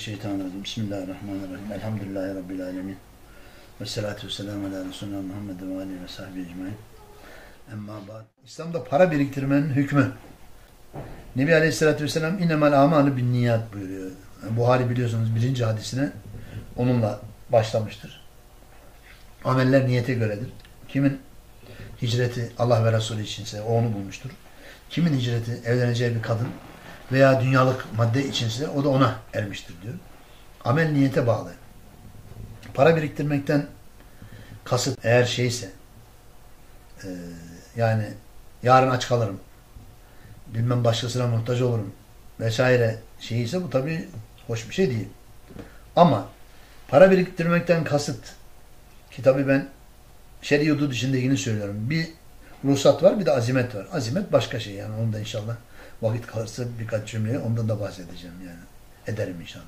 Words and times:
Euzubillahimineşşeytanirracim. 0.00 0.64
Bismillahirrahmanirrahim. 0.64 1.72
Elhamdülillahi 1.72 2.34
Rabbil 2.34 2.62
alemin. 2.62 2.96
Ve 3.80 3.86
salatu 3.86 4.26
ve 4.26 4.30
selamu 4.30 4.66
ala 4.66 4.84
Resulüna 4.84 5.22
Muhammed 5.22 5.60
ve 5.60 5.82
aleyhi 5.82 6.02
ve 6.02 6.08
sahbihi 6.08 6.44
ecmain. 6.44 6.74
Emma 7.72 7.92
ba'd. 8.08 8.24
İslam'da 8.44 8.84
para 8.84 9.10
biriktirmenin 9.10 9.68
hükmü. 9.68 10.12
Nebi 11.36 11.54
Aleyhisselatü 11.54 12.04
Vesselam 12.04 12.38
innemel 12.38 12.82
amalı 12.82 13.16
bin 13.16 13.32
niyat 13.32 13.74
buyuruyor. 13.74 14.10
Yani 14.42 14.56
Buhari 14.56 14.90
biliyorsunuz 14.90 15.36
birinci 15.36 15.64
hadisine 15.64 16.12
onunla 16.76 17.20
başlamıştır. 17.52 18.24
Ameller 19.44 19.86
niyete 19.86 20.14
göredir. 20.14 20.48
Kimin 20.88 21.20
hicreti 22.02 22.52
Allah 22.58 22.84
ve 22.84 22.92
Resulü 22.92 23.22
içinse 23.22 23.62
o 23.62 23.72
onu 23.72 23.94
bulmuştur. 23.94 24.30
Kimin 24.90 25.18
hicreti 25.18 25.60
evleneceği 25.64 26.14
bir 26.14 26.22
kadın 26.22 26.48
veya 27.12 27.40
dünyalık 27.40 27.86
madde 27.96 28.26
içinse 28.26 28.68
o 28.68 28.84
da 28.84 28.88
ona 28.88 29.18
ermiştir 29.34 29.74
diyor. 29.82 29.94
Amel 30.64 30.90
niyete 30.90 31.26
bağlı. 31.26 31.52
Para 32.74 32.96
biriktirmekten 32.96 33.66
kasıt 34.64 34.98
eğer 35.04 35.24
şeyse 35.24 35.70
e, 37.04 37.08
yani 37.76 38.08
yarın 38.62 38.90
aç 38.90 39.08
kalırım 39.08 39.40
bilmem 40.54 40.84
başkasına 40.84 41.26
muhtaç 41.26 41.60
olurum 41.60 41.92
vesaire 42.40 42.98
şeyi 43.20 43.44
ise 43.44 43.62
bu 43.62 43.70
tabi 43.70 44.08
hoş 44.46 44.68
bir 44.68 44.74
şey 44.74 44.90
değil. 44.90 45.08
Ama 45.96 46.28
para 46.88 47.10
biriktirmekten 47.10 47.84
kasıt 47.84 48.24
ki 49.10 49.22
tabi 49.22 49.48
ben 49.48 49.68
şer'i 50.42 50.70
hudud 50.70 50.92
içindekini 50.92 51.36
söylüyorum. 51.36 51.90
Bir 51.90 52.08
ruhsat 52.64 53.02
var 53.02 53.20
bir 53.20 53.26
de 53.26 53.32
azimet 53.32 53.74
var. 53.74 53.86
Azimet 53.92 54.32
başka 54.32 54.60
şey 54.60 54.74
yani 54.74 54.94
onu 55.02 55.12
da 55.12 55.18
inşallah 55.18 55.56
vakit 56.02 56.26
kalırsa 56.26 56.64
birkaç 56.80 57.08
cümleye 57.08 57.38
ondan 57.38 57.68
da 57.68 57.80
bahsedeceğim 57.80 58.36
yani. 58.46 58.60
Ederim 59.06 59.40
inşallah. 59.40 59.64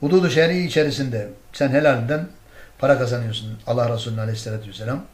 Hududu 0.00 0.30
şer'i 0.30 0.66
içerisinde 0.66 1.28
sen 1.52 1.68
helalinden 1.68 2.28
para 2.78 2.98
kazanıyorsun. 2.98 3.58
Allah 3.66 3.94
Resulü 3.94 4.20
Aleyhisselatü 4.20 4.68
Vesselam 4.68 5.04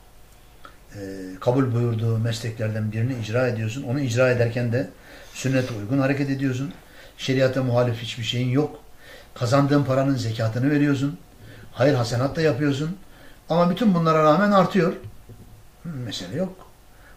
e, 0.95 1.01
kabul 1.41 1.75
buyurduğu 1.75 2.19
mesleklerden 2.19 2.93
birini 2.93 3.15
icra 3.23 3.47
ediyorsun. 3.47 3.83
Onu 3.83 4.01
icra 4.01 4.31
ederken 4.31 4.73
de 4.73 4.91
sünnete 5.35 5.75
uygun 5.75 5.99
hareket 5.99 6.31
ediyorsun. 6.31 6.73
Şeriata 7.19 7.63
muhalif 7.63 7.99
hiçbir 7.99 8.25
şeyin 8.25 8.49
yok. 8.49 8.81
Kazandığın 9.35 9.85
paranın 9.85 10.15
zekatını 10.15 10.71
veriyorsun. 10.71 11.19
Hayır 11.73 11.95
hasenat 11.95 12.37
da 12.37 12.41
yapıyorsun. 12.41 12.97
Ama 13.49 13.71
bütün 13.71 13.95
bunlara 13.95 14.23
rağmen 14.23 14.51
artıyor. 14.51 14.93
Mesele 15.85 16.37
yok. 16.37 16.67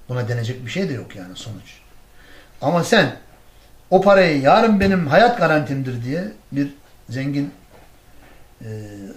Buna 0.10 0.28
denecek 0.28 0.66
bir 0.66 0.72
şey 0.72 0.90
de 0.90 0.94
yok 0.94 1.16
yani 1.16 1.36
sonuç. 1.36 1.85
Ama 2.62 2.84
sen 2.84 3.16
o 3.90 4.02
parayı 4.02 4.42
yarın 4.42 4.80
benim 4.80 5.08
hayat 5.08 5.38
garantimdir 5.38 6.04
diye 6.04 6.24
bir 6.52 6.74
zengin 7.10 7.52
e, 8.62 8.68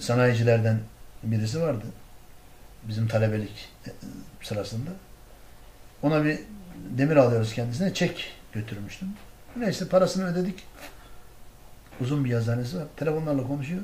sanayicilerden 0.01 0.79
birisi 1.23 1.63
vardı. 1.63 1.85
Bizim 2.83 3.09
talebelik 3.09 3.69
sırasında. 4.43 4.91
Ona 6.03 6.25
bir 6.25 6.39
demir 6.99 7.17
alıyoruz 7.17 7.55
kendisine. 7.55 7.95
Çek 7.95 8.33
götürmüştüm. 8.53 9.09
Neyse 9.57 9.89
parasını 9.89 10.33
ödedik. 10.33 10.67
Uzun 12.01 12.25
bir 12.25 12.31
yazanesi 12.31 12.77
var. 12.77 12.85
Telefonlarla 12.97 13.47
konuşuyor. 13.47 13.83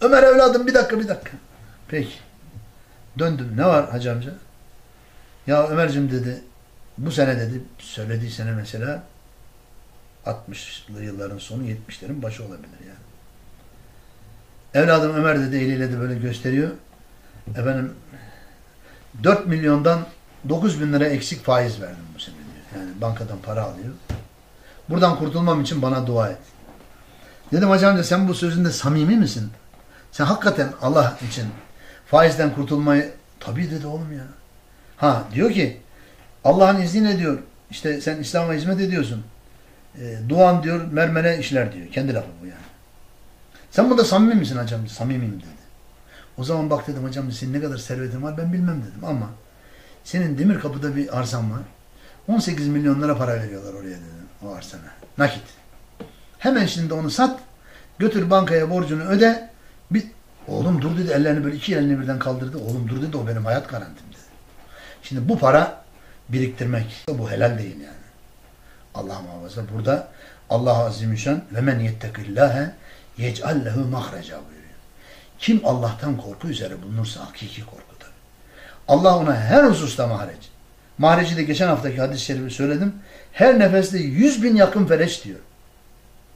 Ömer 0.00 0.22
evladım 0.22 0.66
bir 0.66 0.74
dakika 0.74 1.00
bir 1.00 1.08
dakika. 1.08 1.32
Peki. 1.88 2.12
Döndüm. 3.18 3.56
Ne 3.56 3.64
var 3.64 3.90
hacı 3.90 4.12
amca? 4.12 4.34
Ya 5.46 5.68
Ömer'cim 5.68 6.10
dedi 6.10 6.42
bu 6.98 7.10
sene 7.10 7.40
dedi 7.40 7.62
söylediği 7.78 8.30
sene 8.30 8.52
mesela 8.52 9.02
60'lı 10.26 11.04
yılların 11.04 11.38
sonu 11.38 11.62
70'lerin 11.62 12.22
başı 12.22 12.44
olabilir 12.44 12.78
yani. 12.86 13.06
Evladım 14.84 15.16
Ömer 15.16 15.40
dedi 15.40 15.56
eliyle 15.56 15.92
de 15.92 16.00
böyle 16.00 16.14
gösteriyor. 16.14 16.70
Efendim 17.50 17.94
4 19.22 19.46
milyondan 19.46 20.06
9 20.48 20.80
bin 20.80 20.92
lira 20.92 21.04
eksik 21.04 21.44
faiz 21.44 21.80
verdim 21.80 22.04
bu 22.14 22.20
sene 22.20 22.34
diyor. 22.34 22.82
Yani 22.82 23.00
bankadan 23.00 23.38
para 23.38 23.62
alıyor. 23.62 23.92
Buradan 24.88 25.18
kurtulmam 25.18 25.60
için 25.60 25.82
bana 25.82 26.06
dua 26.06 26.28
et. 26.28 26.38
Dedim 27.52 27.68
hacı 27.68 27.88
amca 27.88 28.04
sen 28.04 28.28
bu 28.28 28.34
sözünde 28.34 28.70
samimi 28.70 29.16
misin? 29.16 29.50
Sen 30.12 30.24
hakikaten 30.24 30.72
Allah 30.82 31.18
için 31.30 31.46
faizden 32.06 32.54
kurtulmayı 32.54 33.12
tabii 33.40 33.70
dedi 33.70 33.86
oğlum 33.86 34.12
ya. 34.12 34.24
Ha 34.96 35.24
diyor 35.34 35.52
ki 35.52 35.80
Allah'ın 36.46 36.80
izniyle 36.80 37.18
diyor 37.18 37.38
işte 37.70 38.00
sen 38.00 38.18
İslam'a 38.18 38.52
hizmet 38.52 38.80
ediyorsun. 38.80 39.24
E, 40.00 40.18
duan 40.28 40.62
diyor 40.62 40.92
mermene 40.92 41.38
işler 41.38 41.72
diyor. 41.72 41.86
Kendi 41.92 42.14
lafı 42.14 42.28
bu 42.42 42.46
yani. 42.46 42.58
Sen 43.70 43.90
burada 43.90 44.04
samimi 44.04 44.34
misin 44.34 44.56
hocam? 44.56 44.88
Samimiyim 44.88 45.36
dedi. 45.36 45.66
O 46.38 46.44
zaman 46.44 46.70
bak 46.70 46.88
dedim 46.88 47.04
hocam 47.04 47.32
senin 47.32 47.52
ne 47.52 47.60
kadar 47.60 47.76
servetin 47.76 48.22
var 48.22 48.38
ben 48.38 48.52
bilmem 48.52 48.82
dedim 48.82 49.04
ama 49.04 49.30
senin 50.04 50.38
demir 50.38 50.60
kapıda 50.60 50.96
bir 50.96 51.18
arsan 51.18 51.52
var. 51.52 51.60
18 52.28 52.68
milyon 52.68 53.02
lira 53.02 53.18
para 53.18 53.42
veriyorlar 53.42 53.74
oraya 53.74 53.96
dedim 53.96 54.28
o 54.44 54.54
arsana. 54.54 54.80
Nakit. 55.18 55.42
Hemen 56.38 56.66
şimdi 56.66 56.94
onu 56.94 57.10
sat. 57.10 57.40
Götür 57.98 58.30
bankaya 58.30 58.70
borcunu 58.70 59.04
öde. 59.04 59.50
Bir, 59.90 60.04
oğlum 60.48 60.82
dur 60.82 60.98
dedi 60.98 61.12
ellerini 61.12 61.44
böyle 61.44 61.56
iki 61.56 61.76
elini 61.76 62.00
birden 62.00 62.18
kaldırdı. 62.18 62.58
Oğlum 62.58 62.88
dur 62.88 63.02
dedi 63.02 63.16
o 63.16 63.26
benim 63.26 63.44
hayat 63.44 63.68
garantim 63.68 64.06
dedi. 64.10 64.20
Şimdi 65.02 65.28
bu 65.28 65.38
para 65.38 65.85
biriktirmek 66.28 67.04
bu 67.08 67.30
helal 67.30 67.58
değil 67.58 67.80
yani. 67.80 68.06
Allah 68.94 69.20
muhafaza. 69.20 69.62
Burada 69.74 70.08
Allah 70.50 70.78
Azimüşşan 70.78 71.42
ve 71.52 71.60
men 71.60 71.80
yettekillâhe 71.80 72.72
yec'al 73.18 73.64
lehu 73.64 73.80
mahreca 73.80 74.36
buyuruyor. 74.36 74.74
Kim 75.38 75.60
Allah'tan 75.64 76.16
korku 76.16 76.48
üzere 76.48 76.82
bulunursa 76.82 77.20
hakiki 77.20 77.64
korku 77.64 77.98
tabi. 77.98 78.10
Allah 78.88 79.18
ona 79.18 79.36
her 79.36 79.64
hususta 79.64 80.06
mahrec. 80.06 80.38
Mahreci 80.98 81.36
de 81.36 81.42
geçen 81.42 81.68
haftaki 81.68 82.00
hadis-i 82.00 82.24
şerifi 82.24 82.54
söyledim. 82.54 82.94
Her 83.32 83.58
nefeste 83.58 83.98
yüz 83.98 84.42
bin 84.42 84.56
yakın 84.56 84.86
fereç 84.86 85.24
diyor. 85.24 85.38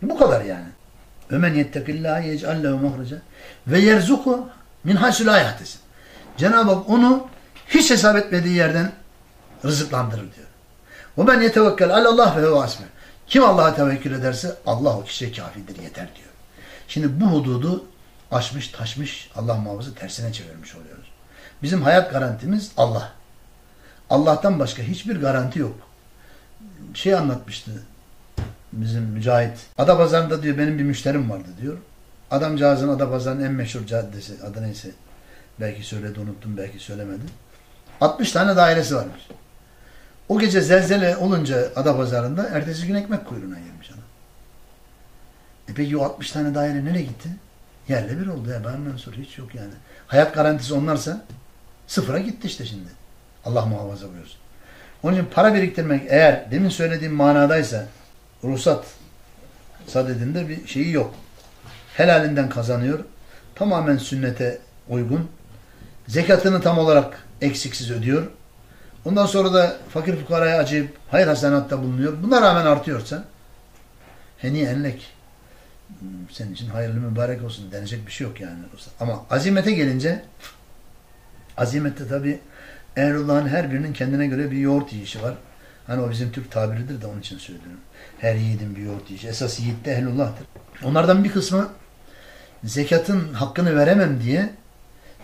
Bu 0.02 0.18
kadar 0.18 0.44
yani. 0.44 0.66
Ömen 1.30 1.54
yettekillâhe 1.54 2.28
yec'al 2.28 2.62
lehu 2.62 2.76
mahreca 2.76 3.16
ve 3.66 3.78
yerzuku 3.78 4.48
min 4.84 4.96
hasulâ 4.96 5.56
Cenab-ı 6.36 6.70
Hak 6.70 6.88
onu 6.88 7.28
hiç 7.68 7.90
hesap 7.90 8.16
etmediği 8.16 8.56
yerden 8.56 8.92
rızıklandırır 9.64 10.34
diyor. 10.34 10.46
O 11.16 11.26
ben 11.26 11.40
yetevekkel 11.40 11.94
alallah 11.94 12.36
ve 12.36 12.58
hasme. 12.58 12.86
Kim 13.26 13.44
Allah'a 13.44 13.74
tevekkül 13.74 14.12
ederse 14.12 14.56
Allah 14.66 14.96
o 14.96 15.04
kişiye 15.04 15.32
kafidir 15.32 15.82
yeter 15.82 16.08
diyor. 16.16 16.28
Şimdi 16.88 17.20
bu 17.20 17.26
hududu 17.26 17.84
aşmış 18.30 18.68
taşmış 18.68 19.30
Allah 19.36 19.54
muhafızı 19.54 19.94
tersine 19.94 20.32
çevirmiş 20.32 20.74
oluyoruz. 20.74 21.10
Bizim 21.62 21.82
hayat 21.82 22.12
garantimiz 22.12 22.72
Allah. 22.76 23.12
Allah'tan 24.10 24.58
başka 24.58 24.82
hiçbir 24.82 25.20
garanti 25.20 25.58
yok. 25.58 25.74
Şey 26.94 27.14
anlatmıştı 27.14 27.70
bizim 28.72 29.02
Mücahit. 29.02 29.58
Adapazarı'nda 29.78 30.42
diyor 30.42 30.58
benim 30.58 30.78
bir 30.78 30.84
müşterim 30.84 31.30
vardı 31.30 31.48
diyor. 31.60 31.78
Adamcağızın 32.30 32.88
Adapazarı'nın 32.88 33.44
en 33.44 33.52
meşhur 33.52 33.86
caddesi 33.86 34.34
adı 34.44 34.62
neyse 34.62 34.90
belki 35.60 35.82
söyledi 35.82 36.20
unuttum 36.20 36.56
belki 36.56 36.78
söylemedi. 36.78 37.22
60 38.00 38.32
tane 38.32 38.56
dairesi 38.56 38.96
varmış. 38.96 39.28
O 40.30 40.38
gece 40.38 40.60
zelzele 40.60 41.16
olunca 41.16 41.68
Adapazarı'nda 41.76 42.48
ertesi 42.48 42.86
gün 42.86 42.94
ekmek 42.94 43.26
kuyruğuna 43.26 43.58
girmiş 43.58 43.90
adam. 43.90 44.02
E 45.68 45.72
peki 45.74 45.96
o 45.96 46.04
60 46.04 46.30
tane 46.30 46.54
daire 46.54 46.84
nereye 46.84 47.02
gitti? 47.02 47.28
Yerle 47.88 48.20
bir 48.20 48.26
oldu 48.26 48.50
ya. 48.50 48.64
Benden 48.64 48.96
sonra 48.96 49.16
hiç 49.16 49.38
yok 49.38 49.54
yani. 49.54 49.72
Hayat 50.06 50.34
garantisi 50.34 50.74
onlarsa 50.74 51.24
sıfıra 51.86 52.18
gitti 52.18 52.46
işte 52.46 52.66
şimdi. 52.66 52.88
Allah 53.44 53.66
muhafaza 53.66 54.12
buyursun. 54.12 54.36
Onun 55.02 55.14
için 55.14 55.26
para 55.34 55.54
biriktirmek 55.54 56.02
eğer 56.08 56.50
demin 56.50 56.68
söylediğim 56.68 57.14
manadaysa 57.14 57.86
ruhsat 58.44 58.84
sadedinde 59.86 60.48
bir 60.48 60.66
şeyi 60.66 60.92
yok. 60.92 61.14
Helalinden 61.96 62.48
kazanıyor. 62.48 63.04
Tamamen 63.54 63.96
sünnete 63.96 64.58
uygun. 64.88 65.30
Zekatını 66.08 66.60
tam 66.60 66.78
olarak 66.78 67.26
eksiksiz 67.40 67.90
ödüyor. 67.90 68.26
Ondan 69.04 69.26
sonra 69.26 69.54
da 69.54 69.76
fakir 69.88 70.16
fukaraya 70.16 70.58
acıyıp 70.58 70.96
hayır 71.10 71.26
hasenatta 71.26 71.82
bulunuyor. 71.82 72.22
Buna 72.22 72.40
rağmen 72.40 72.66
artıyorsa 72.66 73.24
heni 74.38 74.60
enlek 74.60 75.12
senin 76.30 76.52
için 76.52 76.68
hayırlı 76.68 77.00
mübarek 77.00 77.44
olsun 77.44 77.72
denecek 77.72 78.06
bir 78.06 78.12
şey 78.12 78.26
yok 78.26 78.40
yani. 78.40 78.58
Ama 79.00 79.26
azimete 79.30 79.72
gelince 79.72 80.22
azimette 81.56 82.08
tabi 82.08 82.40
Ehlullah'ın 82.96 83.48
her 83.48 83.72
birinin 83.72 83.92
kendine 83.92 84.26
göre 84.26 84.50
bir 84.50 84.58
yoğurt 84.58 84.92
yiyişi 84.92 85.22
var. 85.22 85.34
Hani 85.86 86.02
o 86.02 86.10
bizim 86.10 86.32
Türk 86.32 86.50
tabiridir 86.50 87.02
de 87.02 87.06
onun 87.06 87.20
için 87.20 87.38
söylüyorum. 87.38 87.80
Her 88.18 88.34
yiğidin 88.34 88.76
bir 88.76 88.82
yoğurt 88.82 89.10
yiyişi. 89.10 89.28
Esas 89.28 89.60
yiğit 89.60 89.84
de 89.84 89.92
ehlullah'tır. 89.92 90.46
Onlardan 90.84 91.24
bir 91.24 91.32
kısmı 91.32 91.68
zekatın 92.64 93.32
hakkını 93.32 93.76
veremem 93.76 94.20
diye 94.22 94.50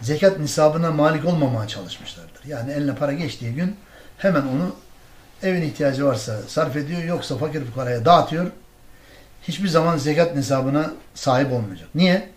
zekat 0.01 0.39
nisabına 0.39 0.93
malik 0.93 1.25
olmamaya 1.25 1.69
çalışmışlardır. 1.69 2.45
Yani 2.47 2.73
eline 2.73 2.95
para 2.95 3.13
geçtiği 3.13 3.55
gün 3.55 3.77
hemen 4.19 4.43
onu 4.43 4.77
evin 5.43 5.63
ihtiyacı 5.63 6.07
varsa 6.07 6.43
sarf 6.49 6.77
ediyor 6.77 7.03
yoksa 7.03 7.37
fakir 7.37 7.65
fukaraya 7.65 8.05
dağıtıyor. 8.05 8.51
hiçbir 9.43 9.69
zaman 9.69 9.97
zekat 9.97 10.37
nisabına 10.37 10.91
sahip 11.15 11.53
olmayacak. 11.53 11.89
Niye? 11.95 12.29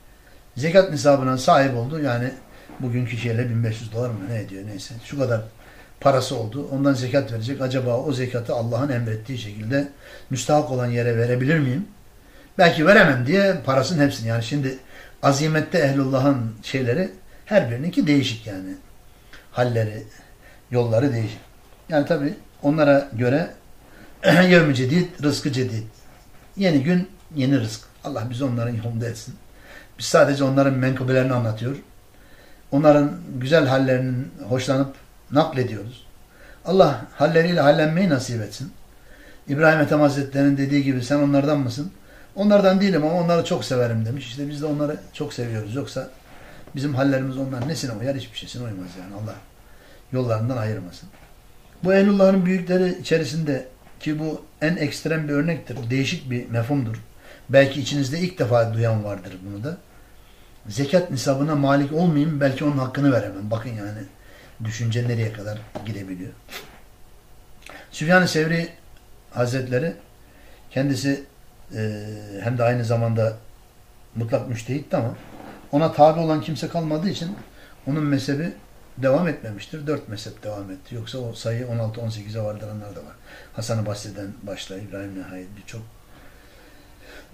Zekat 0.57 0.91
nisabına 0.91 1.37
sahip 1.37 1.77
oldu. 1.77 1.99
Yani 1.99 2.31
bugünkü 2.79 3.17
şeyle 3.17 3.49
1500 3.49 3.93
dolar 3.93 4.09
mı 4.09 4.19
ne 4.29 4.39
ediyor 4.39 4.63
neyse. 4.67 4.93
Şu 5.05 5.19
kadar 5.19 5.41
parası 6.01 6.35
oldu. 6.35 6.67
Ondan 6.71 6.93
zekat 6.93 7.31
verecek. 7.31 7.61
Acaba 7.61 7.97
o 7.97 8.13
zekatı 8.13 8.55
Allah'ın 8.55 8.89
emrettiği 8.89 9.37
şekilde 9.37 9.87
müstahak 10.29 10.71
olan 10.71 10.87
yere 10.87 11.17
verebilir 11.17 11.59
miyim? 11.59 11.87
Belki 12.57 12.87
veremem 12.87 13.27
diye 13.27 13.55
parasının 13.65 14.05
hepsini. 14.05 14.27
Yani 14.27 14.43
şimdi 14.43 14.77
azimette 15.23 15.77
ehlullah'ın 15.79 16.53
şeyleri 16.63 17.09
her 17.49 17.71
birininki 17.71 18.07
değişik 18.07 18.47
yani. 18.47 18.75
Halleri, 19.51 20.03
yolları 20.71 21.13
değişik. 21.13 21.39
Yani 21.89 22.05
tabi 22.05 22.33
onlara 22.63 23.09
göre 23.13 23.49
yevmi 24.49 24.75
cedid, 24.75 25.07
rızkı 25.23 25.51
cedid. 25.51 25.83
Yeni 26.57 26.83
gün, 26.83 27.07
yeni 27.35 27.59
rızk. 27.59 27.81
Allah 28.03 28.27
bizi 28.29 28.43
onların 28.43 28.75
yolunda 28.75 29.07
etsin. 29.07 29.35
Biz 29.99 30.05
sadece 30.05 30.43
onların 30.43 30.73
menkıbelerini 30.73 31.33
anlatıyor. 31.33 31.75
Onların 32.71 33.11
güzel 33.35 33.67
hallerinin 33.67 34.31
hoşlanıp 34.49 34.95
naklediyoruz. 35.31 36.05
Allah 36.65 37.05
halleriyle 37.15 37.61
hallenmeyi 37.61 38.09
nasip 38.09 38.41
etsin. 38.41 38.71
İbrahim 39.47 39.79
Ethem 39.79 40.01
Hazretleri'nin 40.01 40.57
dediği 40.57 40.83
gibi 40.83 41.03
sen 41.03 41.19
onlardan 41.19 41.59
mısın? 41.59 41.91
Onlardan 42.35 42.81
değilim 42.81 43.05
ama 43.05 43.13
onları 43.13 43.45
çok 43.45 43.65
severim 43.65 44.05
demiş. 44.05 44.27
İşte 44.27 44.49
biz 44.49 44.61
de 44.61 44.65
onları 44.65 44.97
çok 45.13 45.33
seviyoruz. 45.33 45.75
Yoksa 45.75 46.09
bizim 46.75 46.95
hallerimiz 46.95 47.37
onların 47.37 47.69
nesine 47.69 47.91
uyar? 47.91 48.15
Hiçbir 48.15 48.37
şeysine 48.37 48.63
uymaz 48.63 48.87
yani. 48.99 49.23
Allah 49.23 49.35
yollarından 50.11 50.57
ayırmasın. 50.57 51.09
Bu 51.83 51.93
ehlullahın 51.93 52.45
büyükleri 52.45 52.99
içerisinde 52.99 53.67
ki 53.99 54.19
bu 54.19 54.41
en 54.61 54.75
ekstrem 54.75 55.27
bir 55.27 55.33
örnektir. 55.33 55.89
Değişik 55.89 56.31
bir 56.31 56.49
mefhumdur. 56.49 56.95
Belki 57.49 57.81
içinizde 57.81 58.19
ilk 58.19 58.39
defa 58.39 58.73
duyan 58.73 59.03
vardır 59.03 59.33
bunu 59.45 59.63
da. 59.63 59.77
Zekat 60.67 61.11
nisabına 61.11 61.55
malik 61.55 61.93
olmayayım 61.93 62.41
belki 62.41 62.63
onun 62.63 62.77
hakkını 62.77 63.11
veremem. 63.11 63.51
Bakın 63.51 63.69
yani 63.69 63.99
düşünce 64.63 65.07
nereye 65.07 65.33
kadar 65.33 65.59
gidebiliyor. 65.85 66.31
Süfyan-ı 67.91 68.27
Sevri 68.27 68.69
Hazretleri 69.31 69.93
kendisi 70.71 71.23
e, 71.75 72.05
hem 72.41 72.57
de 72.57 72.63
aynı 72.63 72.85
zamanda 72.85 73.37
mutlak 74.15 74.49
müştehitti 74.49 74.97
ama 74.97 75.15
ona 75.71 75.93
tabi 75.93 76.19
olan 76.19 76.41
kimse 76.41 76.67
kalmadığı 76.67 77.09
için 77.09 77.37
onun 77.87 78.03
mezhebi 78.03 78.53
devam 78.97 79.27
etmemiştir. 79.27 79.87
Dört 79.87 80.09
mezhep 80.09 80.43
devam 80.43 80.71
etti. 80.71 80.95
Yoksa 80.95 81.17
o 81.17 81.33
sayı 81.33 81.65
16-18'e 81.65 82.41
vardıranlar 82.41 82.95
da 82.95 82.99
var. 82.99 83.15
Hasan-ı 83.53 83.85
Basri'den 83.85 84.27
başla 84.43 84.77
İbrahim 84.77 85.19
Nihayet 85.19 85.47
birçok 85.57 85.81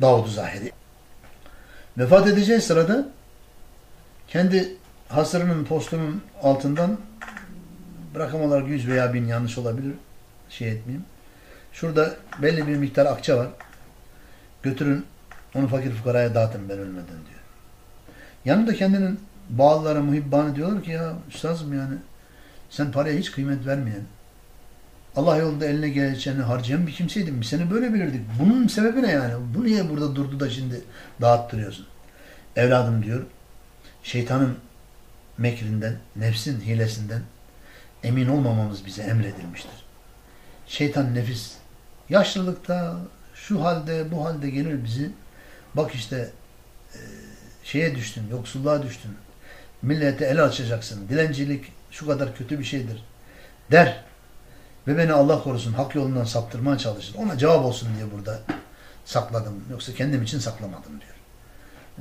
Davud-u 0.02 0.30
Zahiri. 0.30 0.72
Vefat 1.98 2.28
edeceği 2.28 2.62
sırada 2.62 3.08
kendi 4.28 4.78
hasırının 5.10 5.66
postunun 5.66 6.22
altından 6.42 6.98
rakam 8.16 8.42
olarak 8.42 8.68
100 8.68 8.88
veya 8.88 9.14
1000 9.14 9.26
yanlış 9.28 9.58
olabilir. 9.58 9.94
Şey 10.50 10.72
etmeyeyim. 10.72 11.06
Şurada 11.74 12.16
belli 12.42 12.68
bir 12.68 12.76
miktar 12.76 13.06
akça 13.06 13.38
var. 13.38 13.48
Götürün 14.64 15.06
onu 15.56 15.68
fakir 15.68 15.92
fukaraya 15.92 16.36
dağıtın 16.36 16.70
ben 16.70 16.80
ölmeden 16.80 17.08
diyor. 17.08 17.45
Yanında 18.46 18.74
kendinin 18.74 19.20
bağlıları, 19.50 20.04
muhibbanı 20.04 20.56
diyorlar 20.56 20.84
ki 20.84 20.92
ya 20.92 21.14
üstazım 21.30 21.74
yani 21.74 21.96
sen 22.70 22.92
paraya 22.92 23.20
hiç 23.20 23.32
kıymet 23.32 23.66
vermeyen 23.66 24.02
Allah 25.16 25.38
yolunda 25.38 25.66
eline 25.66 25.90
geleceğini 25.90 26.42
harcayan 26.42 26.88
bir 26.88 26.92
kimseydin. 26.92 27.42
Biz 27.42 27.48
seni 27.48 27.72
böyle 27.72 27.94
bilirdik. 27.94 28.22
Bunun 28.40 28.68
sebebi 28.68 29.04
ne 29.04 29.12
yani? 29.12 29.34
Bu 29.56 29.64
niye 29.64 29.90
burada 29.90 30.16
durdu 30.16 30.40
da 30.40 30.50
şimdi 30.50 30.82
dağıttırıyorsun? 31.22 31.88
Evladım 32.56 33.04
diyor, 33.04 33.26
şeytanın 34.04 34.58
mekrinden, 35.38 35.96
nefsin 36.16 36.62
hilesinden 36.62 37.22
emin 38.04 38.28
olmamamız 38.28 38.86
bize 38.86 39.04
emredilmiştir. 39.04 39.86
Şeytan 40.68 41.16
nefis 41.16 41.54
yaşlılıkta 42.10 42.98
şu 43.36 43.64
halde 43.64 44.12
bu 44.12 44.26
halde 44.26 44.50
gelir 44.50 44.84
bizi 44.84 45.12
bak 45.76 45.96
işte 45.96 46.30
e, 46.94 47.00
şeye 47.66 47.96
düştün, 47.96 48.24
yoksulluğa 48.32 48.84
düştün. 48.84 49.12
Millete 49.82 50.26
el 50.26 50.44
açacaksın. 50.44 51.10
Dilencilik 51.10 51.66
şu 51.92 52.08
kadar 52.08 52.36
kötü 52.36 52.60
bir 52.60 52.64
şeydir. 52.64 53.04
Der. 53.72 54.04
Ve 54.88 54.98
beni 54.98 55.14
Allah 55.14 55.44
korusun 55.44 55.74
hak 55.74 55.96
yolundan 55.96 56.24
saptırmaya 56.24 56.78
çalışır. 56.78 57.16
Ona 57.18 57.38
cevap 57.38 57.66
olsun 57.66 57.90
diye 57.98 58.12
burada 58.12 58.40
sakladım. 59.06 59.64
Yoksa 59.72 59.94
kendim 59.94 60.24
için 60.24 60.40
saklamadım 60.40 61.02
diyor. 61.02 61.16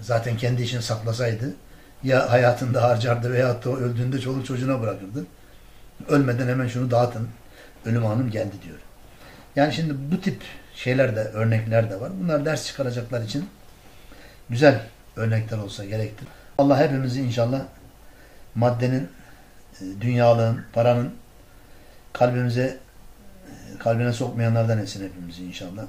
Zaten 0.00 0.37
kendi 0.37 0.62
için 0.62 0.81
saklasaydı 0.81 1.55
ya 2.02 2.31
hayatında 2.31 2.82
harcardı 2.82 3.32
veya 3.32 3.64
da 3.64 3.70
öldüğünde 3.70 4.20
çoluk 4.20 4.46
çocuğuna 4.46 4.82
bırakırdı. 4.82 5.26
Ölmeden 6.08 6.49
hemen 6.49 6.69
şunu 6.69 6.90
dağıtın. 6.90 7.28
Ölüm 7.84 8.06
anım 8.06 8.31
geldi 8.31 8.55
diyor. 8.64 8.78
Yani 9.56 9.72
şimdi 9.72 9.94
bu 10.12 10.20
tip 10.20 10.43
şeyler 10.75 11.17
de 11.17 11.20
örnekler 11.20 11.90
de 11.90 12.00
var. 12.00 12.12
Bunlar 12.22 12.44
ders 12.44 12.67
çıkaracaklar 12.67 13.22
için 13.22 13.49
güzel 14.50 14.81
örnekler 15.16 15.58
olsa 15.58 15.84
gerektir. 15.84 16.28
Allah 16.58 16.81
hepimizi 16.81 17.22
inşallah 17.22 17.62
maddenin, 18.55 19.08
e, 19.81 19.84
dünyalığın, 20.00 20.64
paranın 20.72 21.14
kalbimize 22.12 22.78
e, 23.46 23.78
kalbine 23.78 24.12
sokmayanlardan 24.12 24.78
etsin 24.78 25.05
hepimizi 25.05 25.44
inşallah. 25.44 25.82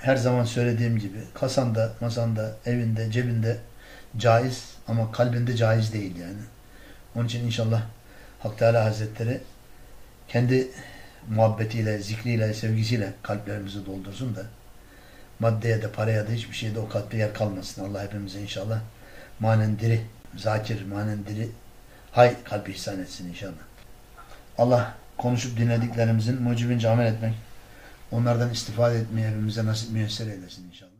Her 0.00 0.16
zaman 0.16 0.44
söylediğim 0.44 0.98
gibi 0.98 1.18
kasanda, 1.34 1.92
masanda, 2.00 2.56
evinde, 2.66 3.10
cebinde 3.10 3.56
caiz 4.16 4.74
ama 4.88 5.12
kalbinde 5.12 5.56
caiz 5.56 5.92
değil 5.92 6.16
yani. 6.16 6.40
Onun 7.14 7.26
için 7.26 7.46
inşallah 7.46 7.82
Hak 8.38 8.58
Teala 8.58 8.84
Hazretleri 8.84 9.40
kendi 10.28 10.68
muhabbetiyle, 11.28 11.98
zikriyle, 11.98 12.54
sevgisiyle 12.54 13.12
kalplerimizi 13.22 13.86
doldursun 13.86 14.36
da 14.36 14.42
maddeye 15.40 15.82
de 15.82 15.90
paraya 15.90 16.26
da 16.26 16.30
hiçbir 16.30 16.56
şeyde 16.56 16.78
o 16.78 16.88
kalpte 16.88 17.16
yer 17.16 17.34
kalmasın. 17.34 17.90
Allah 17.90 18.02
hepimize 18.02 18.40
inşallah 18.40 18.80
manen 19.40 19.78
diri, 19.78 20.00
zakir, 20.36 20.86
manen 20.86 21.26
diri 21.26 21.48
hay 22.12 22.42
kalbi 22.44 22.70
ihsan 22.70 23.00
etsin 23.00 23.28
inşallah. 23.28 23.66
Allah 24.58 24.94
konuşup 25.18 25.58
dinlediklerimizin 25.58 26.42
mucibince 26.42 26.90
amel 26.90 27.06
etmek, 27.06 27.34
onlardan 28.10 28.50
istifade 28.50 28.98
etmeyi 28.98 29.26
hepimize 29.26 29.66
nasip 29.66 29.90
müyesser 29.92 30.26
eylesin 30.26 30.68
inşallah. 30.68 30.90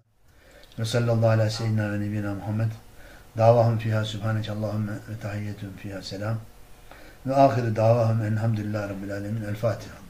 Ve 0.78 0.84
sallallahu 0.84 1.38
ve 1.38 1.50
seyyidina 1.50 1.92
ve 1.92 2.00
nebina 2.00 2.34
Muhammed 2.34 2.70
davahum 3.38 3.78
fiha 3.78 4.04
subhaneke 4.04 4.52
Allahümme 4.52 4.92
ve 4.92 5.20
tahiyyetun 5.22 5.72
fiha 5.82 6.02
selam 6.02 6.38
ve 7.26 7.36
ahiru 7.36 7.76
davahum 7.76 8.24
elhamdülillahi 8.24 8.88
rabbil 8.88 9.12
alemin. 9.12 9.42
El 9.42 9.54
Fatiha. 9.54 10.05